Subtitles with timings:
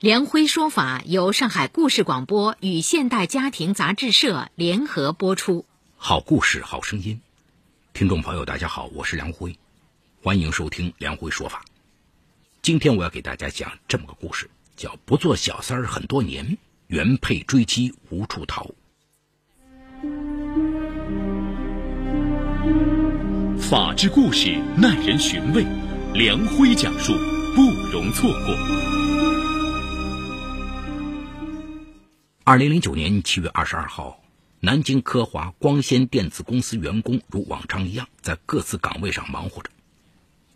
[0.00, 5.66] 梁辉说法由上海故事广播与现代家庭杂志社联合播出。
[5.98, 7.20] 好故事，好声音。
[7.92, 9.58] 听众朋友，大家好，我是梁辉，
[10.22, 11.66] 欢迎收听梁辉说法。
[12.62, 16.56] 今天我要给大家讲这么个故事，叫“不做小三儿很多年，
[16.86, 18.70] 原配追妻无处逃”。
[23.60, 25.66] 法治故事耐人寻味，
[26.14, 27.12] 梁辉讲述
[27.54, 28.99] 不容错过。
[32.50, 34.20] 二零零九年七月二十二号，
[34.58, 39.70] 南京科华光纤电子公司员工如往常一样在各自岗位上忙活着。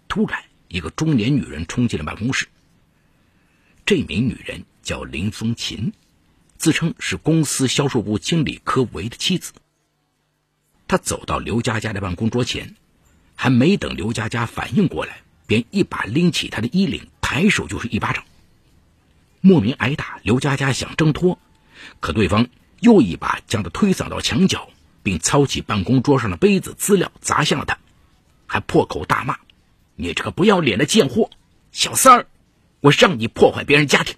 [0.08, 2.48] 突然，一个中年女人冲进了办公室。
[3.86, 5.92] 这名女人叫林风琴，
[6.58, 9.52] 自称是公司销售部经理柯维的妻子。
[10.88, 12.74] 她走到刘佳佳的办公桌前，
[13.36, 18.24] 还没等刘佳佳反应过来，便一把拎起她的衣领，抬手就是一巴掌。
[19.40, 21.38] 莫名挨打，刘佳佳想挣脱。
[22.00, 22.48] 可对方
[22.80, 24.68] 又一把将他推搡到墙角，
[25.02, 27.78] 并操起办公桌上的杯子资料砸向了他，
[28.46, 29.38] 还破口大骂
[29.96, 31.30] ：“你这个不要脸的贱货，
[31.72, 32.26] 小三儿，
[32.80, 34.16] 我让你破坏别人家庭！”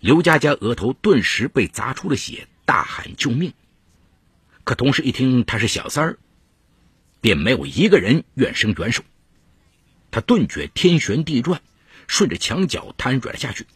[0.00, 3.52] 刘佳佳额头顿时被砸出了血，大喊救命。
[4.64, 6.18] 可同事一听他是小三儿，
[7.20, 9.02] 便没有一个人愿伸援手。
[10.10, 11.60] 他顿觉天旋地转，
[12.06, 13.66] 顺着墙角瘫软了下去。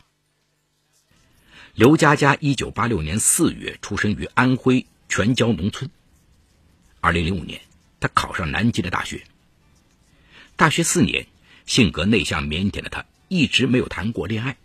[1.74, 5.90] 刘佳佳一九八六年四月出生于安徽全椒农村。
[7.00, 7.62] 二零零五年，
[7.98, 9.24] 她考上南京的大学。
[10.54, 11.26] 大学四年，
[11.64, 14.58] 性格内向腼腆的她一直没有谈过恋爱。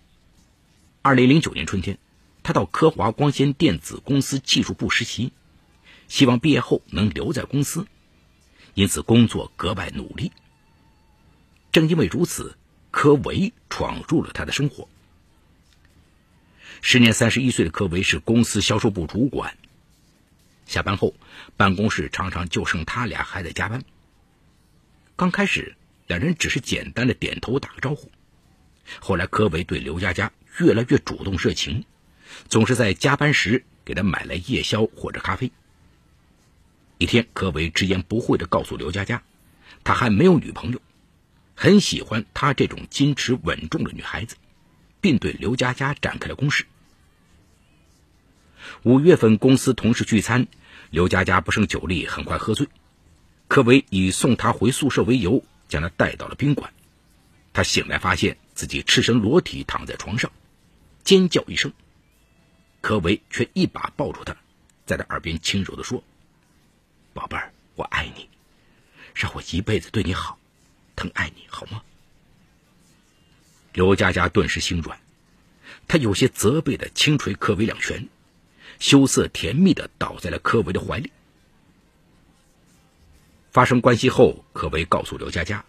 [1.02, 1.98] 二零零九年春天，
[2.44, 5.32] 她到科华光纤电子公司技术部实习，
[6.10, 7.88] 希望毕业后能留在公司，
[8.74, 10.34] 因此工作格外努力。
[11.72, 12.58] 正因为如此，
[12.92, 14.90] 柯维闯入了她的生活。
[16.82, 19.58] 时年三十一岁的柯维是公司销售部主管。
[20.66, 21.16] 下班后，
[21.56, 23.84] 办公室常常就剩他俩还在加班。
[25.16, 25.76] 刚开始，
[26.08, 28.12] 两人只是简单的点头打个招呼。
[29.00, 31.86] 后来，柯维对刘佳佳越来越主动热情，
[32.48, 35.52] 总是在加班时给她买来夜宵或者咖啡。
[36.98, 39.24] 一天，柯维直言不讳地告诉刘佳佳，
[39.84, 40.82] 他还没有女朋友，
[41.56, 44.36] 很喜欢她这种矜持稳重的女孩子。
[45.02, 46.66] 并对刘佳佳展开了攻势。
[48.84, 50.48] 五月份公司同事聚餐，
[50.90, 52.68] 刘佳佳不胜酒力，很快喝醉。
[53.48, 56.74] 柯维以送她回宿舍为由，将她带到了宾馆。
[57.54, 60.32] 她醒来，发现自己赤身裸体躺在床上，
[61.04, 61.72] 尖叫一声。
[62.82, 64.36] 柯维却一把抱住她，
[64.86, 66.04] 在她耳边轻柔地说
[67.14, 68.30] ：“宝贝儿，我爱你，
[69.16, 70.38] 让我一辈子对你好，
[70.96, 71.82] 疼爱你好吗？”
[73.78, 75.00] 刘佳佳顿时心软，
[75.88, 78.08] 她有些责备的轻捶柯维两拳，
[78.80, 81.12] 羞涩甜蜜的倒在了柯维的怀里。
[83.52, 85.64] 发生关系后，柯维告诉刘佳佳，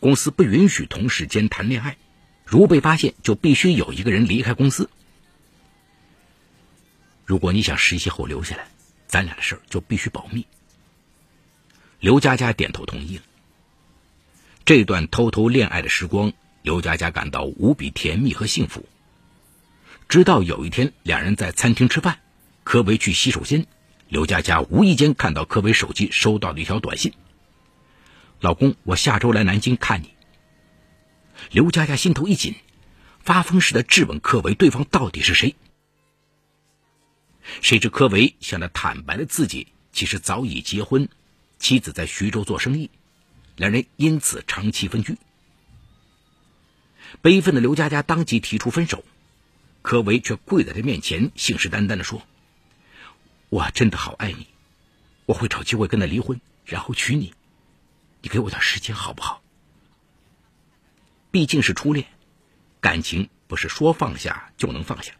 [0.00, 1.96] 公司不允许同事间谈恋爱，
[2.44, 4.90] 如被发现，就必须有一个人离开公司。
[7.24, 8.66] 如果你想实习后留下来，
[9.06, 10.44] 咱俩的事儿就必须保密。
[12.00, 13.22] 刘佳佳点头同意了。
[14.64, 16.32] 这段偷偷恋爱的时光。
[16.64, 18.88] 刘佳佳感到无比甜蜜和幸福。
[20.08, 22.20] 直到有一天，两人在餐厅吃饭，
[22.64, 23.66] 柯维去洗手间，
[24.08, 27.12] 刘佳佳无意间看到柯维手机收到的一条短信
[28.40, 30.14] ：“老公，我下周来南京看你。”
[31.52, 32.54] 刘佳佳心头一紧，
[33.20, 35.54] 发疯似的质问柯维：“对方到底是谁？”
[37.60, 41.10] 谁知柯维向他坦白了自己其实早已结婚，
[41.58, 42.88] 妻子在徐州做生意，
[43.56, 45.18] 两人因此长期分居。
[47.22, 49.04] 悲愤的刘佳佳当即提出分手，
[49.82, 52.22] 柯维却跪在他面前，信誓旦旦地说
[53.48, 54.46] ：“我真的好爱你，
[55.26, 57.32] 我会找机会跟他离婚，然后娶你。
[58.22, 59.42] 你给我点时间好不好？
[61.30, 62.06] 毕竟是初恋，
[62.80, 65.12] 感情不是说放下就能放下。”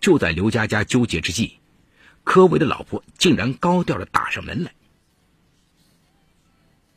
[0.00, 1.58] 就在刘佳佳纠结之际，
[2.24, 4.72] 柯维的老婆竟然高调的打上门来。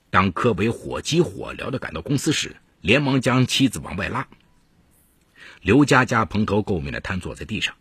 [0.10, 4.28] 当柯维火急火燎的赶到公司时，连忙将妻子往外拉。
[5.62, 7.76] 刘佳佳蓬头垢面的瘫坐在地上，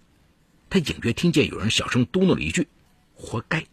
[0.70, 2.69] 他隐约听见有人小声嘟囔了一句
[3.16, 3.66] ：“活该。”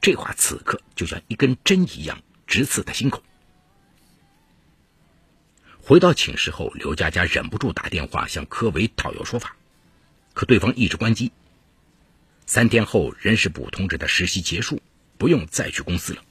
[0.00, 3.22] 这话此刻就像一根针一样直刺他心口。
[5.82, 9.54] 回到寝室后，刘佳佳忍不住打电话向柯维讨要说法，
[10.32, 11.30] 可对方一直关机。
[12.46, 14.80] 三天后，人事部通知他实习结束，
[15.18, 16.22] 不用再去公司了。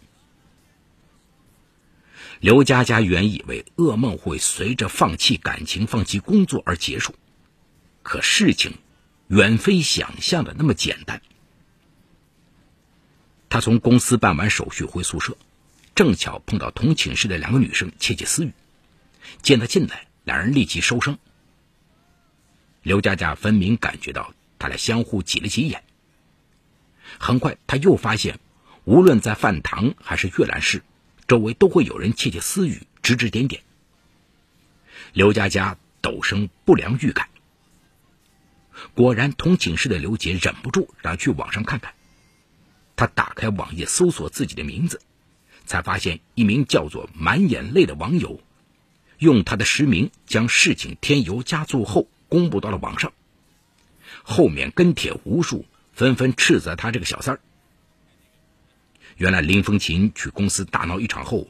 [2.45, 7.15] 刘佳佳原以为噩梦会随着放弃感情、放弃工作而结束，
[8.03, 8.74] 可事情
[9.27, 11.24] 远非想象的那么简单。
[13.50, 15.36] 他从公司办完手续回宿舍，
[15.95, 18.51] 正巧碰到同寝室的两个女生窃窃私语。
[19.42, 21.18] 见他进来，两人立即收声。
[22.83, 25.83] 刘佳佳分明感觉到他俩相互挤了挤眼。
[27.18, 28.39] 很快，他又发现，
[28.83, 30.83] 无论在饭堂还是阅览室。
[31.27, 33.63] 周围都会有人窃窃私语、指指点点。
[35.13, 37.30] 刘佳佳陡生不良预感。
[38.94, 41.94] 果然，同寝室的刘杰忍不住让去网上看看。
[42.98, 45.01] 他打开网页搜索自己的名字，
[45.66, 48.42] 才发现一名叫做“满眼泪”的网友，
[49.18, 53.13] 用他的实名将事情添油加醋后公布到了网上。
[54.24, 57.42] 后面跟帖无数，纷纷斥责他这个小三儿。
[59.18, 61.48] 原来林风琴去公司大闹一场后，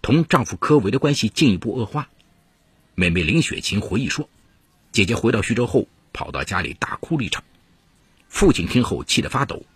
[0.00, 2.08] 同丈夫柯维的关系进一步恶化。
[2.94, 4.30] 妹妹林雪琴回忆说
[4.92, 7.44] ：“姐姐回到徐州后，跑到家里大哭了一场。
[8.28, 9.66] 父亲听后气得发抖，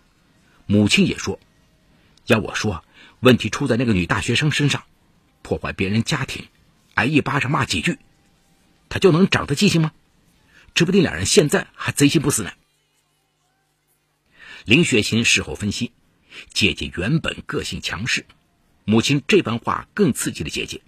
[0.65, 1.39] 母亲也说
[2.25, 2.83] ：‘要我说，
[3.19, 4.83] 问题出在那个女大学生身上，
[5.43, 6.47] 破坏别人家庭，
[6.95, 7.99] 挨一巴掌骂几句，
[8.89, 9.91] 她就能长得记性吗？
[10.73, 12.51] 指不定两人现在还贼心不死呢。’”
[14.65, 15.91] 林雪琴事后分析。
[16.53, 18.25] 姐姐原本个性强势，
[18.85, 20.81] 母亲这番话更刺激了姐姐。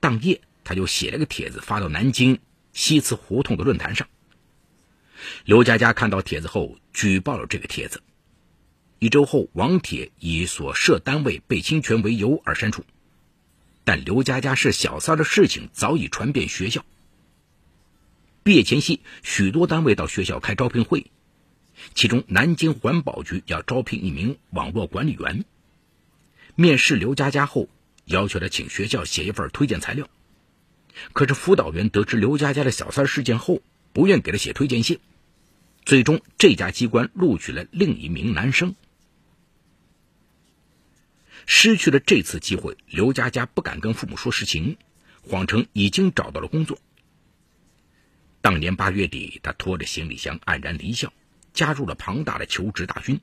[0.00, 2.38] 当夜，他就写了个帖子发到南京
[2.72, 4.08] 西祠胡同的论坛上。
[5.44, 8.02] 刘佳佳看到帖子后，举报了这个帖子。
[8.98, 12.84] 一周后，王铁以所涉单位被侵权为由而删除。
[13.84, 16.84] 但刘佳佳是小三的事情早已传遍学校。
[18.42, 21.10] 毕业前夕，许多单位到学校开招聘会。
[21.92, 25.44] 其中，南京环保局要招聘一名网络管理员。
[26.54, 27.68] 面试刘佳佳后，
[28.04, 30.08] 要求他请学校写一份推荐材料。
[31.12, 33.60] 可是辅导员得知刘佳佳的小三事件后，
[33.92, 35.00] 不愿给他写推荐信。
[35.84, 38.74] 最终，这家机关录取了另一名男生。
[41.46, 44.78] 失去了这次机会，刘佳佳不敢跟父母说实情，
[45.22, 46.78] 谎称已经找到了工作。
[48.40, 51.12] 当年八月底，他拖着行李箱黯然离校。
[51.54, 53.20] 加入了庞大的求职大军。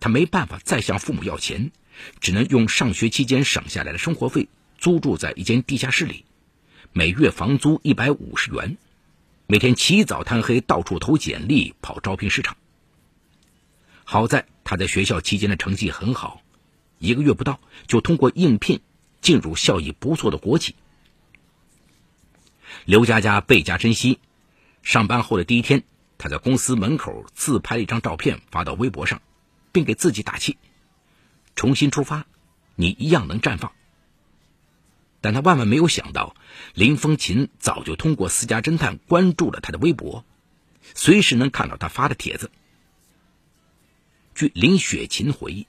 [0.00, 1.72] 他没办法再向父母要钱，
[2.20, 6.24] 只能用上学期间省下来的生活费租住在一间地下室里，
[6.92, 8.76] 每月房租一百五十元，
[9.46, 12.56] 每天起早贪黑到处投简历跑招聘市场。
[14.04, 16.42] 好在他在学校期间的成绩很好，
[16.98, 18.80] 一个月不到就通过应聘
[19.20, 20.76] 进入效益不错的国企。
[22.84, 24.20] 刘佳佳倍加珍惜，
[24.82, 25.82] 上班后的第一天。
[26.18, 29.22] 他在公司门口自拍了一张照片，发到微博上，
[29.72, 30.58] 并给自己打气
[31.54, 32.26] ：“重新出发，
[32.74, 33.72] 你一样能绽放。”
[35.20, 36.36] 但他万万没有想到，
[36.74, 40.24] 林风琴早就通过私家侦探关注了他的微博，
[40.94, 42.50] 随时能看到他发的帖子。
[44.34, 45.66] 据林雪琴回忆，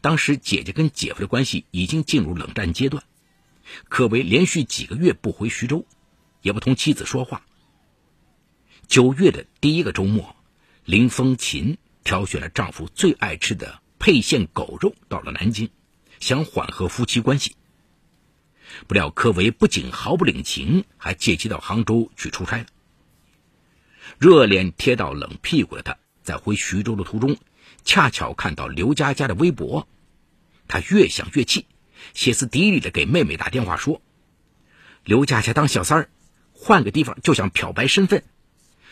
[0.00, 3.04] 当时姐姐跟姐夫的关系已经进入冷战阶段，
[3.88, 5.86] 可谓连续几个月不回徐州，
[6.42, 7.42] 也不同妻子说话。
[8.90, 10.34] 九月的第一个周末，
[10.84, 15.70] 林风琴挑选了丈夫最爱吃的沛县狗肉到了南京，
[16.18, 17.54] 想缓和夫妻关系。
[18.88, 22.66] 不料柯维不仅毫不领情，还借机到杭州去出差了。
[24.18, 27.36] 热脸贴到冷屁股的他，在回徐州的途中，
[27.84, 29.86] 恰巧看到刘佳佳的微博，
[30.66, 31.66] 他越想越气，
[32.12, 34.02] 歇斯底里的给妹妹打电话说
[35.06, 36.10] ：“刘佳佳当小三儿，
[36.52, 38.24] 换个地方就想漂白身份。”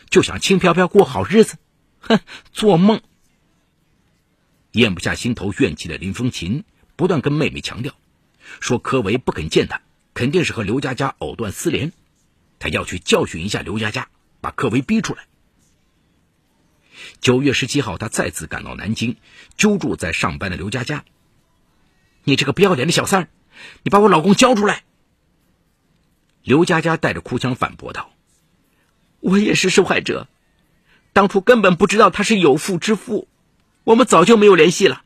[0.09, 1.57] 就想轻飘飘过好日子，
[1.99, 2.19] 哼，
[2.51, 3.01] 做梦！
[4.71, 6.63] 咽不下心头怨气的林风琴
[6.95, 7.93] 不断跟妹妹强调，
[8.59, 9.81] 说柯维不肯见他，
[10.13, 11.91] 肯定是和刘佳佳藕断丝连，
[12.57, 14.09] 他要去教训一下刘佳佳，
[14.41, 15.27] 把柯维逼出来。
[17.21, 19.15] 九月十七号，他再次赶到南京，
[19.57, 21.05] 揪住在上班的刘佳佳
[22.25, 23.29] ：“你这个不要脸的小三，
[23.83, 24.83] 你把我老公交出来！”
[26.43, 28.11] 刘佳佳带着哭腔反驳道。
[29.19, 30.27] 我也是受害者，
[31.13, 33.27] 当初根本不知道他是有妇之夫，
[33.83, 35.03] 我们早就没有联系了。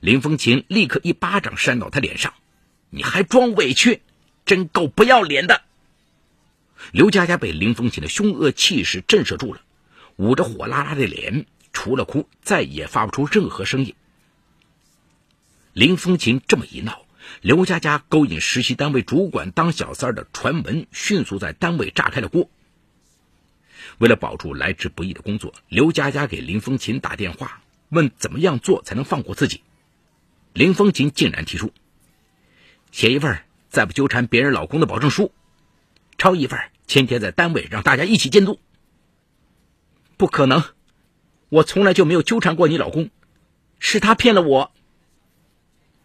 [0.00, 2.34] 林风琴立刻一巴掌扇到他脸上
[2.90, 4.02] ：“你还装委屈，
[4.44, 5.62] 真够不要脸的！”
[6.92, 9.60] 刘佳佳被林风琴的凶恶气势震慑住了，
[10.16, 13.94] 捂着火辣辣的脸，除了哭，再也发不出任何声音。
[15.72, 17.06] 林风琴这么一闹，
[17.40, 22.50] 刘佳佳勾引实习单位主管当小三的传闻迅速在单位炸开了锅。
[23.98, 29.62] 为了保住来之不易的工作，刘佳佳给林风琴打电话，问怎么样做才能放过自己。
[30.52, 31.72] 林风琴竟然提出
[32.90, 35.32] 写一份再不纠缠别人老公的保证书，
[36.18, 38.58] 抄一份签贴在单位，让大家一起监督。
[40.16, 40.64] 不可能，
[41.48, 43.10] 我从来就没有纠缠过你老公，
[43.78, 44.72] 是他骗了我。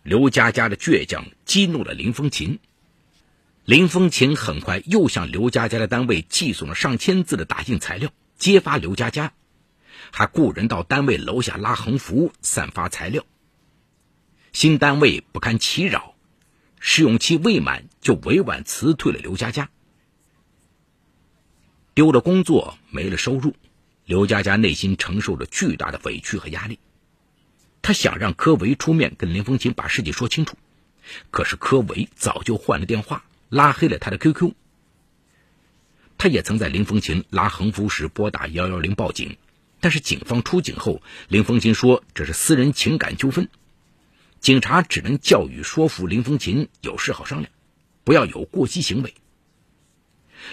[0.03, 2.59] 刘佳佳的倔强激怒了林风琴。
[3.65, 9.33] 林风琴很快又向刘佳佳的单位寄送了上千字的打印材料，揭发刘佳佳，
[10.11, 13.23] 还雇人到单位楼下拉横幅，散发材料。
[14.51, 16.15] 新单位不堪其扰，
[16.79, 19.69] 试用期未满就委婉辞退了刘佳佳。
[21.93, 23.55] 丢了工作，没了收入，
[24.05, 26.79] 刘佳佳内心承受着巨大的委屈和压力。
[27.83, 30.57] 他想让柯维出面跟林风琴把事情说清楚，
[31.29, 33.23] 可是柯维早就换了电话。
[33.51, 34.53] 拉黑了他的 QQ，
[36.17, 39.35] 他也曾在林风琴拉横幅时拨打幺幺零报警，
[39.81, 43.49] 但是警方出警后，林风琴说这是私人情感纠纷，
[44.39, 47.51] 警察只能教育说服林风琴有事好商量，
[48.05, 49.13] 不要有过激行为。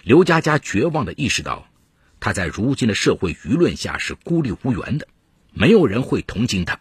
[0.03, 1.71] 刘佳佳绝望的意识到，
[2.19, 5.07] 她在如今的社会舆论下是孤立无援的，
[5.53, 6.81] 没有人会同情她，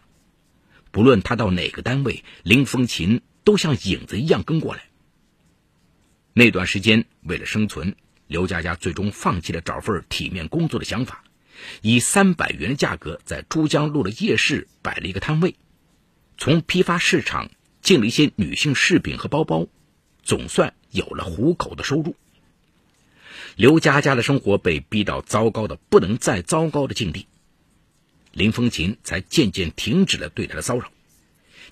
[0.90, 4.82] 不论她到哪个单位，林风琴都像影子一样跟过来。
[6.38, 7.96] 那段时间，为了生存，
[8.28, 11.24] 刘佳佳最终放弃了找份体面工作的想法，
[11.82, 15.56] 以三百元的价格在珠江路的夜市摆了一个摊位，
[16.36, 17.50] 从批发市场
[17.82, 19.66] 进了一些女性饰品和包包，
[20.22, 22.14] 总算有了糊口的收入。
[23.56, 27.26] 刘佳佳的生活被逼到糟糕的不能再糟糕的境地，
[28.30, 30.92] 林风琴才渐渐停止了对她的骚扰，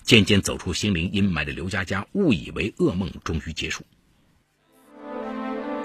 [0.03, 3.85] 渐渐走出心灵阴霾的刘佳佳误以为噩梦终于结束。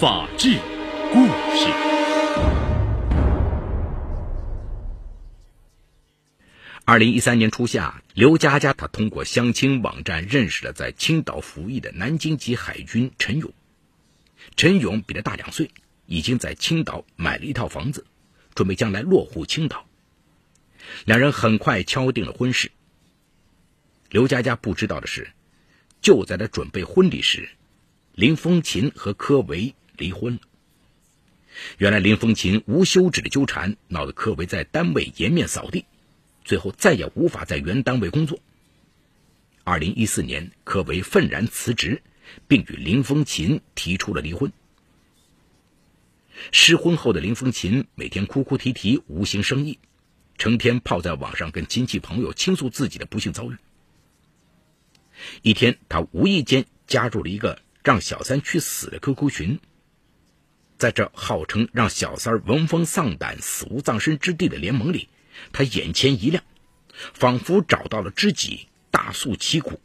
[0.00, 0.58] 法治
[1.12, 1.68] 故事。
[6.86, 13.52] 二零一三年初夏，刘佳佳她通过相亲网站认识了在青岛服役的南京籍海军陈勇。
[14.56, 15.70] 陈勇比他大两岁，
[16.06, 18.06] 已经在青岛买了一套房子，
[18.54, 19.84] 准备将来落户青岛。
[21.04, 22.72] 两人很快敲定了婚事。
[24.08, 25.30] 刘佳佳不知道的是，
[26.00, 27.50] 就在他准备婚礼时，
[28.14, 29.74] 林风琴和柯维。
[30.00, 30.40] 离婚了。
[31.78, 35.84] 原来林风琴无休止的纠缠，闹得柯维在单位颜面扫地，
[36.44, 38.40] 最后再也无法在原单位工作。
[39.62, 42.02] 二零一四年，柯维愤然辞职，
[42.48, 44.52] 并与林风琴提出了离婚。
[46.50, 49.78] 失婚后的林风琴每天哭哭啼啼，无心生意，
[50.38, 53.56] 成天泡在网上跟亲戚朋友倾诉自己的不幸遭遇。
[55.42, 59.60] 一天，他无意间加入了一个让小三去死的 QQ 群。
[60.80, 65.10] 在这号称让小三闻风丧胆、死无葬身之地的联盟里，
[65.52, 66.42] 他眼前一亮，
[67.12, 69.78] 仿佛找到了知己，大诉其苦。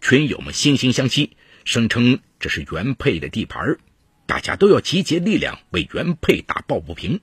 [0.00, 3.76] 群友们惺惺相惜，声称这是原配的地盘
[4.24, 7.20] 大家都要集结力量为原配打抱不平。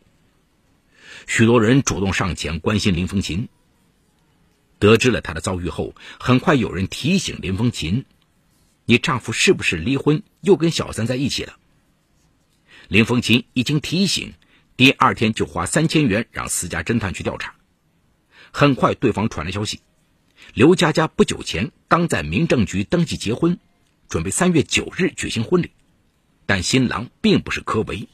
[1.25, 3.49] 许多人主动上前关心林风琴。
[4.77, 8.05] 得知了他的遭遇后，很快有人提醒林风琴
[8.85, 11.57] ：“你丈夫是不是离婚又跟小三在一起了？”
[12.93, 14.35] 林风琴一经提醒，
[14.77, 17.55] 第二天就花三千元让私家侦探去调查。
[18.51, 19.79] 很快，对方传来消息：
[20.53, 23.57] 刘佳佳不久前刚在民政局登记结婚，
[24.09, 25.71] 准备三月九日举行婚礼，
[26.45, 28.07] 但新郎并不是柯维。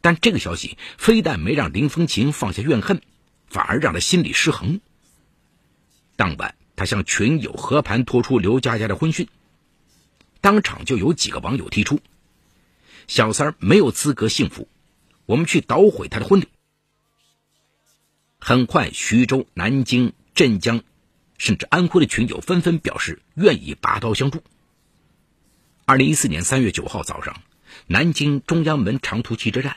[0.00, 3.02] 但这个消息非但没让林风琴放下怨恨，
[3.48, 4.80] 反而让他心理失衡。
[6.14, 9.26] 当晚，他向群友和盘托出刘佳佳的婚讯，
[10.40, 11.98] 当场就有几个网友提出。
[13.06, 14.68] 小三儿没有资格幸福，
[15.26, 16.48] 我们去捣毁他的婚礼。
[18.38, 20.82] 很快，徐州、南京、镇江，
[21.38, 24.42] 甚至安徽的群友纷纷表示愿意拔刀相助。
[25.84, 27.42] 二零一四年三月九号早上，
[27.86, 29.76] 南京中央门长途汽车站，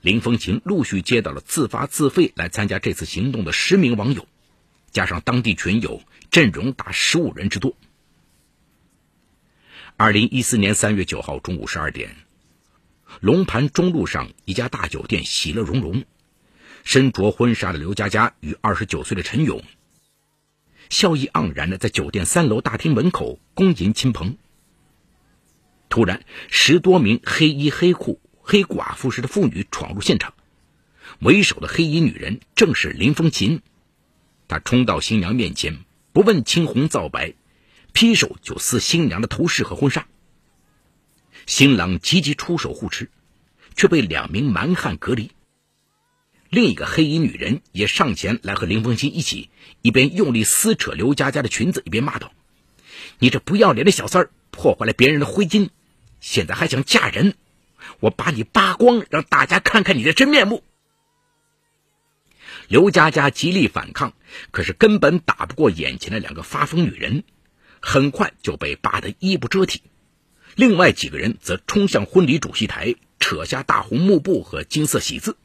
[0.00, 4.26] 林风琴陆续接到了自发自费来参加这次行动的十名网友，
[4.90, 7.76] 加上当地群友，阵容达十五人之多。
[9.96, 12.14] 二零一四年三月九号中午十二点，
[13.20, 16.04] 龙盘中路上一家大酒店喜乐融融，
[16.84, 19.62] 身着婚纱的刘佳佳与二十九岁的陈勇，
[20.88, 24.36] 笑意盎然的在酒店三楼大厅门口恭迎亲朋。
[25.88, 30.34] 突然，十多名黑衣黑裤、黑寡妇式的妇女闯入现场，
[31.18, 33.62] 为首的黑衣女人正是林风琴，
[34.46, 35.78] 她冲到新娘面前，
[36.12, 37.34] 不问青红皂白。
[37.92, 40.06] 劈手就撕新娘的头饰和婚纱，
[41.48, 43.10] 新郎急急出手护持，
[43.74, 45.30] 却被两名蛮汉隔离。
[46.50, 49.48] 另一个黑衣女人也上前来和林凤琴一起，
[49.80, 52.32] 一边用力撕扯刘佳佳的裙子，一边骂道
[53.18, 55.70] ：“你这不要脸的小三儿，破坏了别人的婚姻，
[56.20, 57.32] 现在还想嫁人？
[58.00, 60.62] 我把你扒光，让大家看看你的真面目！”
[62.68, 64.12] 刘佳佳极力反抗，
[64.50, 67.24] 可是根本打不过眼前的两个发疯女人。
[67.80, 69.80] 很快就被扒得衣不遮体，
[70.54, 75.36] 另外几个人则冲向婚礼主席台，扯下大红幕布和金色喜字。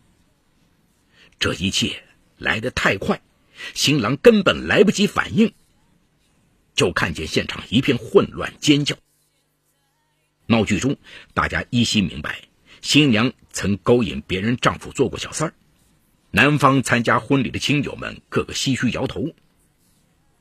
[1.39, 2.03] 这一切
[2.37, 3.21] 来得太快，
[3.73, 5.53] 新郎根本来不及反应，
[6.73, 8.95] 就看见现场一片混乱、尖叫。
[10.45, 10.97] 闹剧中，
[11.33, 12.43] 大家依稀明白，
[12.81, 15.53] 新娘曾勾引别人丈夫做过小三儿。
[16.31, 19.33] 男方参加婚礼的亲友们个个唏嘘摇头。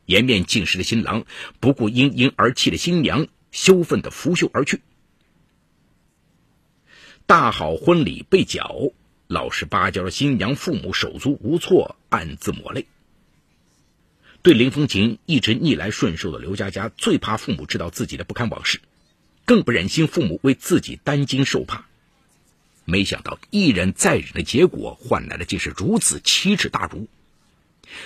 [0.07, 1.25] 颜面尽失的新郎
[1.61, 4.83] 不顾因婴而泣的新娘，羞愤的拂袖而去。
[7.27, 8.91] 大好婚礼被搅，
[9.29, 12.87] 老实巴交的新娘父母手足无措，暗自抹泪。
[14.43, 18.81] 对林风琴一直逆来顺受的刘佳佳，最怕父母知道自己的不堪往事，
[19.45, 21.87] 更不忍心父母为自己担惊受怕。
[22.85, 27.07] 没想到一忍再忍的结果，换来的竟是如此奇耻大辱。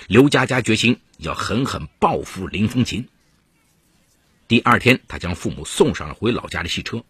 [0.07, 3.07] 刘佳佳决心要狠狠报复林风琴。
[4.47, 7.03] 第二天，他将父母送上了回老家的汽车，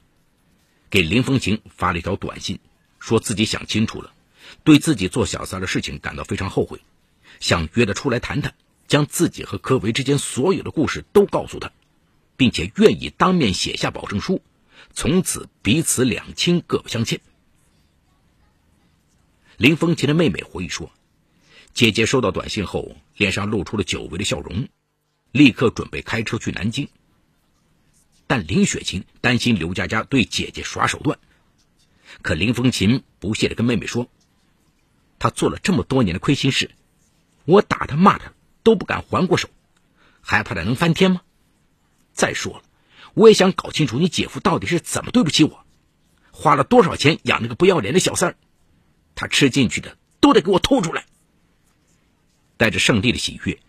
[0.90, 2.60] 给林风琴发了一条短信，
[3.00, 4.12] 说自己想清楚了，
[4.64, 6.82] 对自己做小三的事情感到非常后悔，
[7.40, 8.56] 想约他出来谈谈，
[8.88, 11.72] 将自己和柯维之间所有的故事都告诉他，
[12.38, 14.42] 并且愿意当面写下保证书，
[14.92, 17.22] 从此彼此两清，各不相欠。
[19.58, 20.92] 林风琴的妹妹回忆说。
[21.74, 24.68] 姐姐收到短信后，脸上露出了久违的笑容，
[25.32, 26.90] 立刻准备开车去南京。
[28.28, 31.18] 但林雪琴担心刘佳佳对姐姐耍手段，
[32.22, 34.10] 可林风琴不屑地跟妹妹说
[35.18, 36.72] ：“她做了这么多年的亏心事，
[37.46, 39.50] 我打她骂她都不敢还过手，
[40.20, 41.22] 还怕她能翻天吗？
[42.12, 42.64] 再说了，
[43.14, 45.66] 我也想搞清楚你姐夫到底是怎么对不起我，
[46.32, 48.36] 花了多少钱养那个不要脸的小三儿，
[49.16, 51.06] 他吃进去的都得给我吐出来。”
[52.58, 53.60] 带着胜利的喜悦，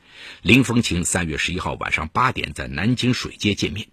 [0.43, 3.87] 林风琴三月十一号晚上八点在南京水街见面。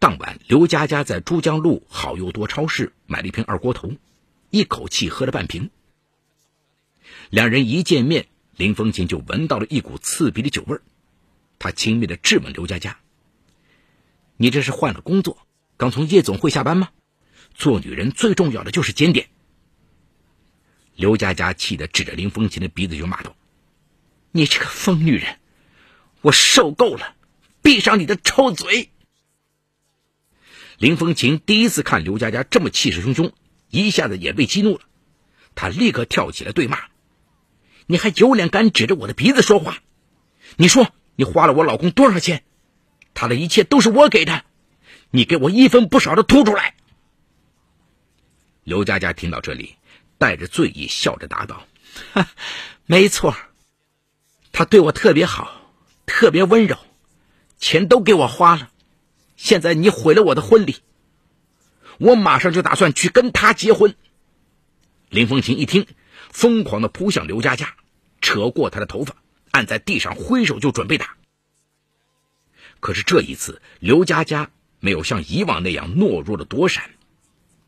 [0.00, 3.92] 当晚，刘佳佳在珠江路好又多超市买了一瓶二锅头，
[4.48, 5.68] 一口气喝了半瓶。
[7.28, 10.80] 两人一见面，林风琴就闻到了一股刺鼻的酒味儿，
[11.58, 12.98] 他轻蔑的质问刘佳佳
[14.38, 16.88] ：“你这是换了工作，刚从夜总会下班吗？
[17.54, 19.28] 做女人最重要的就是检点。”
[20.96, 23.36] 刘佳佳气得指着林风琴的鼻子就骂道
[24.32, 25.38] ：“你这个疯女人，
[26.22, 27.16] 我受够了！
[27.60, 28.88] 闭上你的臭嘴！”
[30.80, 33.32] 林风琴第一次看刘佳佳这么气势汹汹，
[33.68, 34.80] 一下子也被激怒了。
[35.54, 36.78] 他立刻跳起来对骂
[37.84, 39.76] ：“你还有脸敢指着我的鼻子说话？
[40.56, 42.44] 你说你花了我老公多少钱？
[43.12, 44.42] 他的一切都是我给的，
[45.10, 46.74] 你给我一分不少的吐出来！”
[48.64, 49.76] 刘佳佳听到这里。
[50.16, 51.66] 带着醉意，笑着答道
[52.84, 53.34] ：“没错，
[54.52, 55.62] 他对我特别好，
[56.04, 56.76] 特别温柔，
[57.58, 58.70] 钱都给我花了。
[59.40, 60.76] 现在你毁了我的婚礼，
[61.96, 63.94] 我马上就打算去跟他结婚。”
[65.08, 65.86] 林风琴一听，
[66.30, 67.74] 疯狂的扑向刘佳佳，
[68.20, 69.16] 扯过她的头发，
[69.50, 71.16] 按在地上挥手就准备打。
[72.80, 76.90] 可是这一次，刘佳佳没有像以往那样懦弱的躲闪。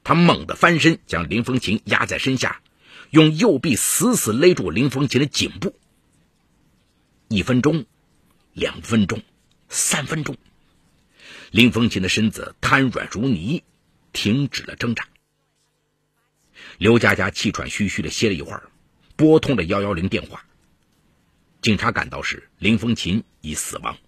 [0.05, 2.61] 她猛地翻身，将林风琴压在身下，
[3.09, 5.75] 用右臂死死勒住林风琴的颈部。
[7.29, 7.87] 一分钟，
[8.53, 9.23] 两分钟，
[9.71, 10.37] 三分钟，
[11.53, 13.63] 林风琴的身子瘫软如泥，
[14.15, 15.07] 停止了挣扎。
[16.79, 18.71] 刘佳佳气喘吁吁的歇了一会儿，
[19.17, 20.47] 拨通了幺幺零电话。
[21.61, 23.99] 警察赶到时，林风琴已死亡。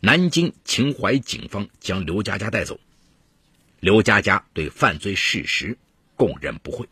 [0.00, 2.80] 南京秦淮警方将刘佳佳带走。
[3.78, 5.76] 刘佳佳对犯罪事实
[6.16, 6.88] 供认不讳。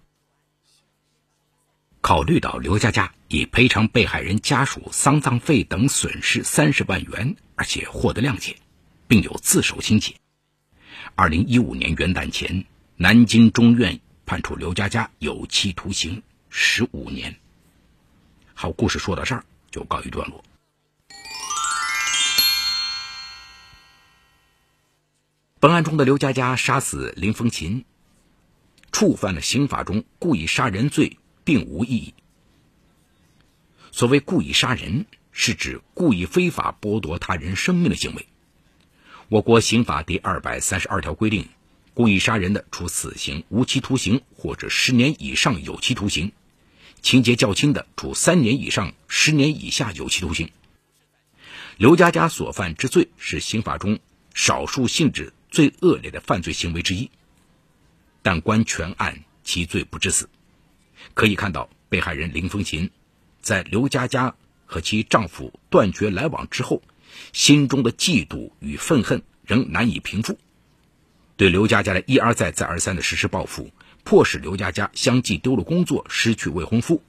[2.03, 8.55] 考虑到刘佳佳已赔偿被害人家属丧葬费等损失三十万元，而且获得谅解，
[9.07, 10.15] 并有自首情节，
[11.15, 12.65] 二零一五年元旦前，
[12.97, 17.37] 南京中院判处刘佳佳有期徒刑十五年。
[18.55, 20.43] 好，故事说到这儿就告一段落。
[25.61, 27.85] 本案中的刘佳佳杀死林风琴，
[28.93, 31.19] 触犯了刑法中故意杀人罪。
[31.47, 32.13] 并无意义。
[33.93, 38.27] 所谓故意杀人，是指故意非法剥夺他人生命的行为。
[39.29, 41.49] 我国刑法第二百三十二条规定，
[41.95, 46.31] 故意杀人的，处死刑、无期徒刑或者十年以上有期徒刑；
[47.03, 50.53] 情节较轻的，处三年以上十年以下有期徒刑。
[51.77, 53.99] 刘佳佳所犯之罪是刑法中
[54.33, 57.11] 少数性质最恶劣的犯罪行为之一，
[58.23, 60.29] 但观全案，其罪不至死。
[61.15, 62.93] 可以看到，被害人林风琴
[63.41, 64.37] 在刘佳佳
[64.67, 66.81] 和其丈夫断绝来往之后，
[67.33, 70.39] 心中的嫉妒与愤恨仍难以平复。
[71.37, 73.71] 对刘佳佳的一而再、再而三的实施报复，
[74.05, 77.03] 迫使刘佳佳相继丢了工作，失去未婚夫，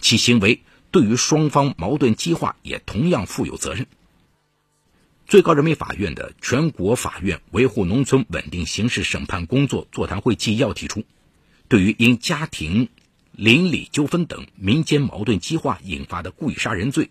[0.00, 3.86] 其行为对于双方矛盾激化也同样负有责任。
[5.26, 11.04] 最高人民法院的全国法院维护农村稳定刑事审判工作座谈会纪要提出，
[11.68, 12.88] 对于因家庭
[13.32, 17.10] 邻里纠纷等民间矛盾激化引发的故意杀人罪，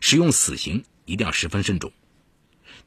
[0.00, 1.92] 使用死刑一定要十分慎重。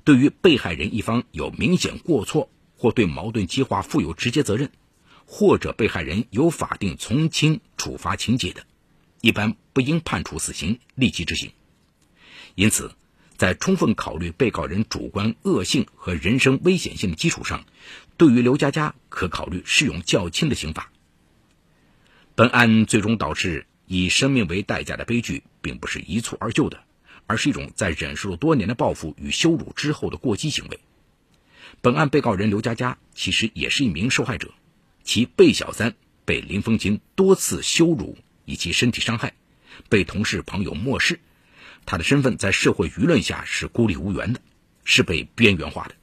[0.04, 4.72] 对于被害人一方有明显过错或对矛盾激化负有直接责任，
[5.26, 8.66] 或者被害人有法定从轻处罚情节的，
[9.22, 11.52] 一般不应判处死刑立即执行。
[12.56, 12.96] 因此，
[13.38, 17.66] 在充分考虑被告人主观恶性和人身危险性的基础上，
[18.18, 20.92] 对于刘佳佳可考虑适用较轻的刑罚。
[22.34, 26.84] 本案最终导致以生命为代价的悲剧，并不是一蹴而就的，
[27.32, 30.82] 而是一种在忍受了多年的报复与羞辱之后的过激行为。
[31.80, 34.54] 本案被告人刘佳佳其实也是一名受害者，
[35.06, 39.34] 其被小三被林风琴多次羞辱以及身体伤害，
[39.88, 41.22] 被同事朋友漠视，
[41.86, 44.42] 他的身份在社会舆论下是孤立无援的，
[44.84, 45.96] 是被边缘化的。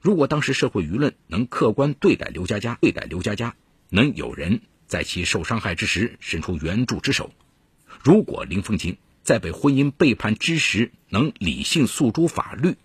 [0.00, 3.54] 如果当时社会舆论能客观对待刘佳佳，对待刘佳佳，
[3.90, 4.62] 能有人。
[4.86, 7.32] 在其受伤害之时伸出援助之手。
[8.04, 12.76] 如果林凤琴在被婚姻背叛之时能理性诉诸法律，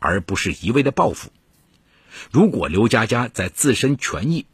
[0.00, 1.30] 而不是一味的报复；
[2.32, 4.46] 如果刘佳佳在自身权益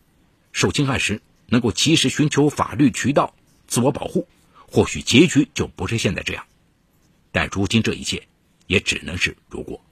[0.52, 3.34] 受侵害时能够及时寻求法律渠道
[3.66, 4.28] 自我保护，
[4.68, 6.44] 或许结局就不是现在这样。
[7.32, 8.28] 但如今这一切
[8.66, 9.82] 也只能是如果。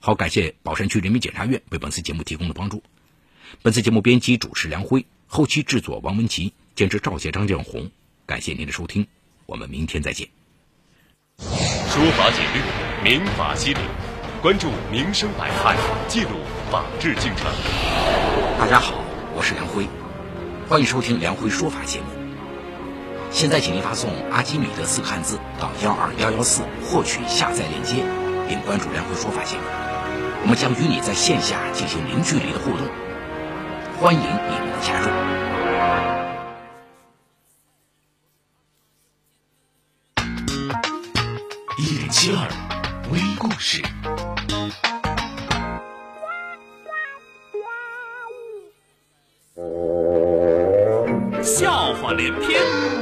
[0.00, 2.82] 好，感谢宝山区人民检察院为本次节目提供的帮助。
[3.62, 7.90] 本次节目编辑主持梁辉，后期制作王文琪，监制赵杰、张建红。
[8.26, 9.06] 感谢您的收听，
[9.46, 10.28] 我们明天再见。
[11.38, 12.60] 说法解律，
[13.02, 13.80] 民法析理，
[14.40, 15.76] 关注民生百态，
[16.08, 16.30] 记录
[16.70, 17.46] 法治进程。
[18.58, 18.94] 大家好，
[19.34, 19.88] 我是梁辉，
[20.68, 22.06] 欢迎收听梁辉说法节目。
[23.30, 28.04] 现在，请您发送“阿基米德”四个汉字到幺二幺幺四，获取下载链接，
[28.48, 29.62] 并关注梁辉说法节目。
[30.42, 32.86] 我们将与你在线下进行零距离的互动，
[34.00, 35.06] 欢迎你们的加入。
[41.78, 42.36] 一零七二
[43.10, 43.80] 微故事，
[51.42, 52.60] 笑话连篇，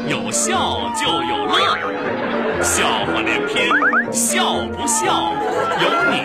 [0.08, 3.68] 有笑就有乐，笑话连篇，
[4.12, 5.32] 笑不笑
[5.80, 6.16] 由你。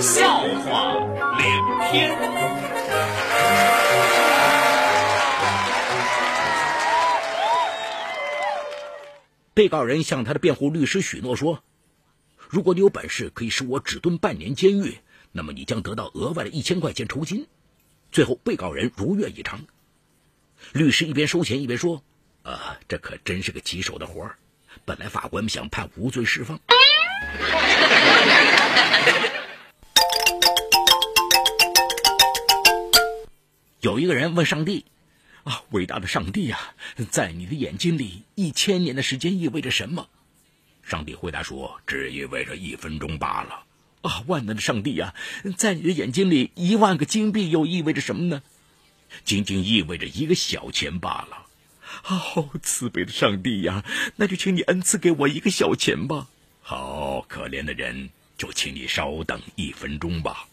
[0.00, 0.96] 笑话
[1.38, 1.46] 连
[1.90, 2.67] 篇。
[9.58, 11.64] 被告人向他的辩护律师许诺说
[12.48, 14.98] ：“如果你有本事可以使我只蹲半年监狱，
[15.32, 17.48] 那么你将得到额外的一千块钱酬金。”
[18.12, 19.66] 最后，被告人如愿以偿。
[20.72, 22.04] 律师一边收钱一边说
[22.46, 24.38] ：“啊，这可真是个棘手的活儿。
[24.84, 26.60] 本来法官想判无罪释放。”
[33.80, 34.84] 有一个人问上帝
[35.48, 36.74] ：“啊，伟大的上帝呀，
[37.10, 40.06] 在你的眼睛里，一千年的时间意味着什么？”
[40.84, 43.64] 上帝回答说：“只意味着一分钟罢了。”
[44.02, 45.14] 啊，万能的上帝呀，
[45.56, 48.42] 在你的眼睛里，一万个金币又意味着什么呢？
[49.24, 51.46] 仅仅意味着一个小钱罢了。
[51.82, 53.82] 好慈悲的上帝呀，
[54.16, 56.26] 那就请你恩赐给我一个小钱吧。
[56.60, 60.46] 好可怜的人，就请你稍等一分钟吧。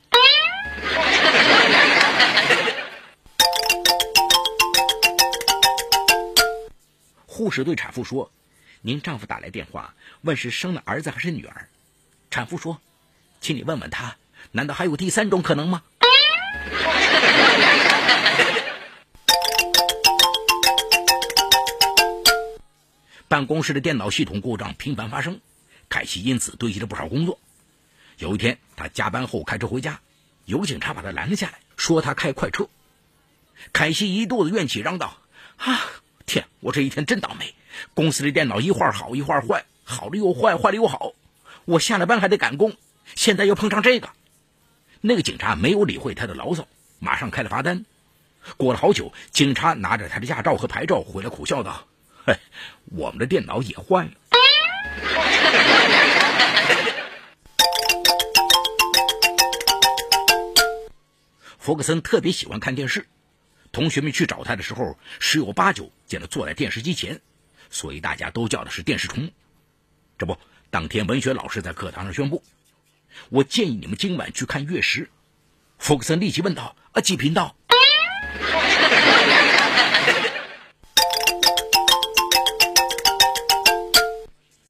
[7.35, 8.31] 护士对产妇说
[8.79, 11.67] ：“您丈夫打来电话，问是生了儿子还是女儿。”
[12.31, 12.79] 产妇说
[13.41, 14.15] ：“请你问问他，
[14.53, 15.83] 难道还有第三种可能吗？”
[23.27, 25.41] 办公室的电脑系统故障频繁发生，
[25.89, 27.37] 凯西因此堆积了不少工作。
[28.17, 29.99] 有一天，他加班后开车回家，
[30.45, 32.69] 有警察把他拦了下来，说他开快车。
[33.73, 35.17] 凯西一肚子怨气，嚷道
[35.59, 35.81] ：“啊，
[36.25, 36.45] 天！
[36.59, 37.53] 我这一天真倒霉！
[37.93, 41.13] 公司的电脑一会儿好一会儿坏，好了又坏，坏了又好。
[41.65, 42.73] 我下了班还得赶工，
[43.15, 44.09] 现在又碰上这个。”
[45.01, 46.67] 那个警察没有理会他的牢骚，
[46.99, 47.85] 马上开了罚单。
[48.57, 51.85] 过了好久，警察拿着他的驾照和牌照回来，苦笑道。
[52.25, 52.35] 嘿，
[52.85, 54.11] 我们的电脑也坏了。
[61.59, 63.07] 福克森特别喜欢看电视，
[63.75, 67.19] 同学们去找他的时候，十有八九见他坐在电视机前，
[67.69, 69.29] 所以大家都叫的是电视虫。
[70.17, 70.37] 这不，
[70.69, 72.41] 当天文学老师在课堂上宣布
[73.27, 75.09] ：“我建议你们今晚去看月食。”
[75.77, 77.53] 福克森立即问道：“啊，几频道？”